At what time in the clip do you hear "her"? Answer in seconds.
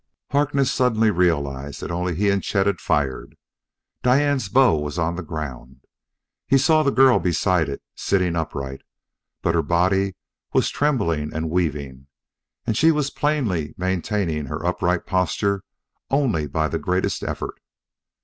9.53-9.61, 14.47-14.65